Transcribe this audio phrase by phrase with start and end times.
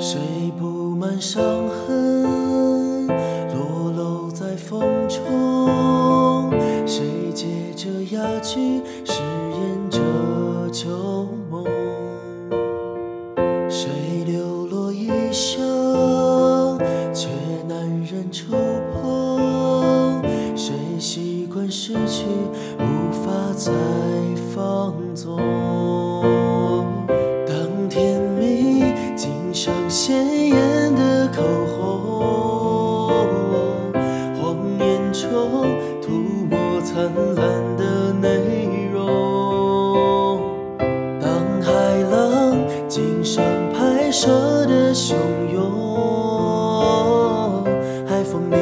[0.00, 0.20] 谁
[0.56, 6.52] 布满伤痕，裸露在风中？
[6.86, 9.20] 谁借着哑剧饰
[9.52, 10.00] 演着
[10.70, 10.88] 旧
[11.50, 11.64] 梦？
[13.68, 13.88] 谁
[14.24, 15.67] 流落异乡？
[36.98, 37.46] 灿烂
[37.76, 40.42] 的内容。
[41.20, 41.30] 当
[41.62, 41.70] 海
[42.10, 45.14] 浪静声拍摄的汹
[45.52, 45.62] 涌，
[48.04, 48.56] 海风里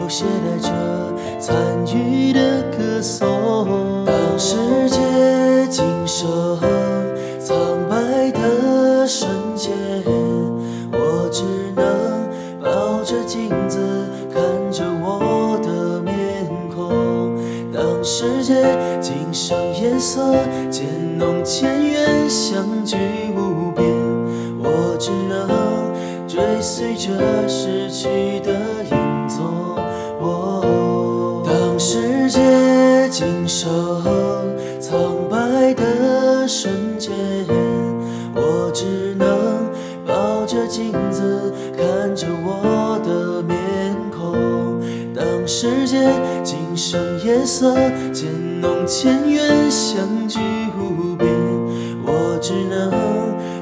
[0.00, 0.68] 哦携带着
[1.38, 1.54] 残
[1.94, 4.04] 余的歌颂。
[4.04, 4.56] 当世
[4.90, 4.98] 界
[5.68, 6.26] 静摄
[7.38, 7.56] 苍
[7.88, 9.72] 白的瞬间，
[10.90, 11.44] 我只
[11.76, 11.84] 能
[12.60, 13.78] 抱着镜子
[14.34, 14.42] 看
[14.72, 15.27] 着我。
[18.10, 18.54] 世界
[19.02, 20.34] 锦上颜色
[20.70, 20.86] 渐
[21.18, 22.96] 浓渐远，相聚
[23.36, 23.86] 无边，
[24.58, 25.46] 我只能
[26.26, 28.50] 追随着逝去的
[28.90, 29.44] 影踪。
[30.22, 32.40] 哦，当世界
[33.10, 33.68] 尽剩
[34.80, 37.12] 苍白的瞬间，
[38.34, 39.28] 我只能
[40.06, 44.57] 抱着镜子看着我的面孔。
[45.48, 45.96] 世界
[46.44, 47.74] 今生颜色
[48.12, 50.38] 渐浓渐远，相聚
[50.78, 51.26] 无边，
[52.04, 52.90] 我只能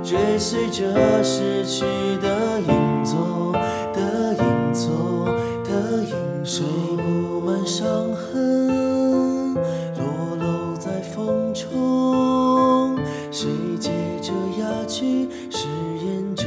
[0.00, 0.94] 追随着
[1.24, 1.82] 逝去
[2.22, 3.52] 的影踪
[3.92, 5.24] 的影踪
[5.64, 6.44] 的影踪。
[6.44, 6.64] 谁
[6.96, 7.84] 布满伤
[8.14, 12.96] 痕，裸露在风中？
[13.32, 13.50] 谁
[13.80, 13.90] 借
[14.20, 15.66] 着哑剧饰
[16.04, 16.44] 演着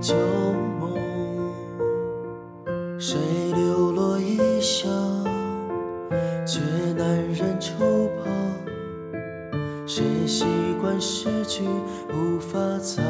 [0.00, 0.14] 旧
[0.80, 0.92] 梦？
[2.98, 3.16] 谁
[3.54, 3.85] 流
[4.68, 4.90] 想，
[6.44, 6.58] 却
[6.98, 8.26] 难忍触碰？
[9.86, 10.44] 谁习
[10.80, 11.62] 惯失去，
[12.12, 13.04] 无法再